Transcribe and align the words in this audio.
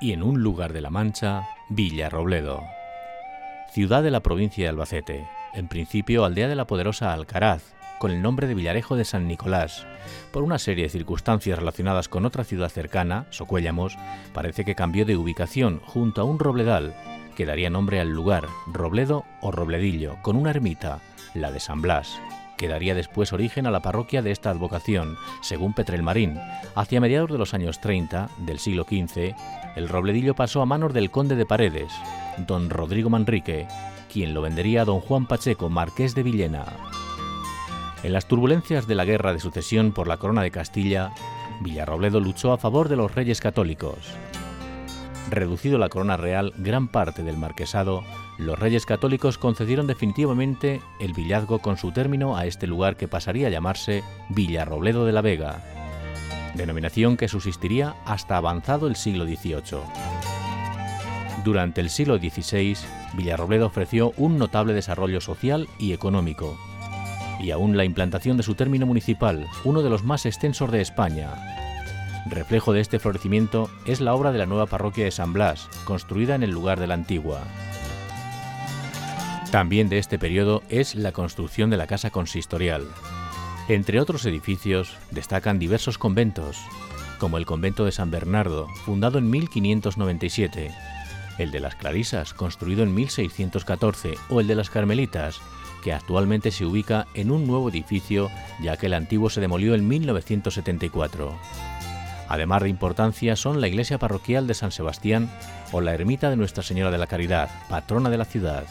y 0.00 0.12
en 0.12 0.22
un 0.22 0.42
lugar 0.42 0.72
de 0.72 0.80
la 0.80 0.90
Mancha, 0.90 1.48
Villarrobledo. 1.68 2.62
Ciudad 3.70 4.02
de 4.02 4.10
la 4.10 4.20
provincia 4.20 4.64
de 4.64 4.68
Albacete, 4.70 5.28
en 5.54 5.68
principio 5.68 6.24
aldea 6.24 6.48
de 6.48 6.54
la 6.54 6.66
poderosa 6.66 7.12
Alcaraz, 7.12 7.74
con 7.98 8.10
el 8.10 8.22
nombre 8.22 8.46
de 8.46 8.54
Villarejo 8.54 8.96
de 8.96 9.04
San 9.04 9.26
Nicolás. 9.26 9.86
Por 10.32 10.42
una 10.42 10.58
serie 10.58 10.84
de 10.84 10.90
circunstancias 10.90 11.58
relacionadas 11.58 12.08
con 12.08 12.26
otra 12.26 12.44
ciudad 12.44 12.68
cercana, 12.68 13.26
Socuéllamos, 13.30 13.96
parece 14.32 14.64
que 14.64 14.74
cambió 14.74 15.04
de 15.06 15.16
ubicación 15.16 15.80
junto 15.84 16.20
a 16.20 16.24
un 16.24 16.38
robledal, 16.38 16.94
que 17.34 17.46
daría 17.46 17.70
nombre 17.70 18.00
al 18.00 18.10
lugar, 18.10 18.46
Robledo 18.66 19.24
o 19.40 19.50
Robledillo, 19.50 20.16
con 20.22 20.36
una 20.36 20.50
ermita, 20.50 21.00
la 21.34 21.52
de 21.52 21.60
San 21.60 21.82
Blas, 21.82 22.18
que 22.56 22.68
daría 22.68 22.94
después 22.94 23.32
origen 23.32 23.66
a 23.66 23.70
la 23.70 23.80
parroquia 23.80 24.22
de 24.22 24.30
esta 24.30 24.50
advocación, 24.50 25.16
según 25.42 25.74
Petrelmarín. 25.74 26.38
Hacia 26.74 27.00
mediados 27.00 27.30
de 27.30 27.38
los 27.38 27.54
años 27.54 27.80
30 27.80 28.30
del 28.38 28.58
siglo 28.58 28.84
XV, 28.84 29.34
el 29.76 29.88
Robledillo 29.88 30.34
pasó 30.34 30.62
a 30.62 30.66
manos 30.66 30.94
del 30.94 31.10
conde 31.10 31.36
de 31.36 31.46
Paredes, 31.46 31.92
don 32.46 32.70
Rodrigo 32.70 33.10
Manrique, 33.10 33.68
quien 34.12 34.34
lo 34.34 34.42
vendería 34.42 34.82
a 34.82 34.84
don 34.84 35.00
Juan 35.00 35.26
Pacheco, 35.26 35.68
marqués 35.68 36.14
de 36.14 36.22
Villena. 36.22 36.64
En 38.02 38.12
las 38.12 38.26
turbulencias 38.26 38.86
de 38.86 38.94
la 38.94 39.04
guerra 39.04 39.32
de 39.32 39.40
sucesión 39.40 39.92
por 39.92 40.06
la 40.06 40.16
corona 40.16 40.42
de 40.42 40.50
Castilla, 40.50 41.12
Villarrobledo 41.60 42.20
luchó 42.20 42.52
a 42.52 42.58
favor 42.58 42.88
de 42.88 42.96
los 42.96 43.14
reyes 43.14 43.40
católicos. 43.40 43.98
Reducido 45.30 45.78
la 45.78 45.88
corona 45.88 46.16
real 46.16 46.52
gran 46.56 46.88
parte 46.88 47.22
del 47.22 47.36
marquesado, 47.36 48.04
los 48.38 48.58
reyes 48.58 48.84
católicos 48.84 49.38
concedieron 49.38 49.86
definitivamente 49.86 50.82
el 51.00 51.14
villazgo 51.14 51.60
con 51.60 51.78
su 51.78 51.92
término 51.92 52.36
a 52.36 52.46
este 52.46 52.66
lugar 52.66 52.96
que 52.96 53.08
pasaría 53.08 53.46
a 53.46 53.50
llamarse 53.50 54.02
Villarrobledo 54.28 55.06
de 55.06 55.12
la 55.12 55.22
Vega, 55.22 55.62
denominación 56.54 57.16
que 57.16 57.28
subsistiría 57.28 57.94
hasta 58.04 58.36
avanzado 58.36 58.88
el 58.88 58.96
siglo 58.96 59.24
XVIII. 59.24 59.80
Durante 61.44 61.80
el 61.80 61.90
siglo 61.90 62.18
XVI, 62.18 62.76
Villarrobledo 63.14 63.66
ofreció 63.66 64.12
un 64.16 64.36
notable 64.36 64.74
desarrollo 64.74 65.20
social 65.20 65.68
y 65.78 65.92
económico, 65.92 66.58
y 67.40 67.50
aún 67.52 67.76
la 67.76 67.84
implantación 67.84 68.36
de 68.36 68.42
su 68.42 68.54
término 68.54 68.84
municipal, 68.84 69.46
uno 69.64 69.82
de 69.82 69.90
los 69.90 70.04
más 70.04 70.26
extensos 70.26 70.70
de 70.70 70.80
España. 70.80 71.30
Reflejo 72.28 72.72
de 72.72 72.80
este 72.80 72.98
florecimiento 72.98 73.70
es 73.86 74.00
la 74.00 74.14
obra 74.14 74.32
de 74.32 74.38
la 74.38 74.46
nueva 74.46 74.66
parroquia 74.66 75.04
de 75.04 75.10
San 75.10 75.32
Blas, 75.32 75.68
construida 75.84 76.34
en 76.34 76.42
el 76.42 76.50
lugar 76.50 76.80
de 76.80 76.88
la 76.88 76.94
antigua. 76.94 77.42
También 79.56 79.88
de 79.88 79.96
este 79.96 80.18
periodo 80.18 80.62
es 80.68 80.94
la 80.94 81.12
construcción 81.12 81.70
de 81.70 81.78
la 81.78 81.86
casa 81.86 82.10
consistorial. 82.10 82.86
Entre 83.68 84.00
otros 84.00 84.26
edificios 84.26 84.98
destacan 85.12 85.58
diversos 85.58 85.96
conventos, 85.96 86.58
como 87.18 87.38
el 87.38 87.46
convento 87.46 87.86
de 87.86 87.90
San 87.90 88.10
Bernardo, 88.10 88.68
fundado 88.84 89.16
en 89.16 89.30
1597, 89.30 90.74
el 91.38 91.50
de 91.52 91.60
las 91.60 91.74
Clarisas, 91.74 92.34
construido 92.34 92.82
en 92.82 92.92
1614, 92.92 94.16
o 94.28 94.40
el 94.42 94.46
de 94.46 94.56
las 94.56 94.68
Carmelitas, 94.68 95.40
que 95.82 95.94
actualmente 95.94 96.50
se 96.50 96.66
ubica 96.66 97.06
en 97.14 97.30
un 97.30 97.46
nuevo 97.46 97.70
edificio, 97.70 98.30
ya 98.60 98.76
que 98.76 98.88
el 98.88 98.92
antiguo 98.92 99.30
se 99.30 99.40
demolió 99.40 99.74
en 99.74 99.88
1974. 99.88 101.34
Además 102.28 102.62
de 102.62 102.68
importancia 102.68 103.36
son 103.36 103.62
la 103.62 103.68
iglesia 103.68 103.96
parroquial 103.96 104.46
de 104.46 104.52
San 104.52 104.70
Sebastián 104.70 105.30
o 105.72 105.80
la 105.80 105.94
ermita 105.94 106.28
de 106.28 106.36
Nuestra 106.36 106.62
Señora 106.62 106.90
de 106.90 106.98
la 106.98 107.06
Caridad, 107.06 107.48
patrona 107.70 108.10
de 108.10 108.18
la 108.18 108.26
ciudad. 108.26 108.66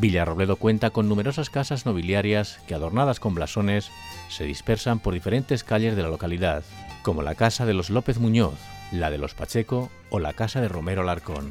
Villarrobledo 0.00 0.56
cuenta 0.56 0.90
con 0.90 1.08
numerosas 1.08 1.50
casas 1.50 1.84
nobiliarias 1.84 2.60
que, 2.68 2.74
adornadas 2.74 3.18
con 3.18 3.34
blasones, 3.34 3.90
se 4.28 4.44
dispersan 4.44 5.00
por 5.00 5.12
diferentes 5.12 5.64
calles 5.64 5.96
de 5.96 6.02
la 6.02 6.08
localidad, 6.08 6.62
como 7.02 7.22
la 7.22 7.34
casa 7.34 7.66
de 7.66 7.74
los 7.74 7.90
López 7.90 8.18
Muñoz, 8.18 8.58
la 8.92 9.10
de 9.10 9.18
los 9.18 9.34
Pacheco 9.34 9.90
o 10.10 10.20
la 10.20 10.34
casa 10.34 10.60
de 10.60 10.68
Romero 10.68 11.02
Larcón. 11.02 11.50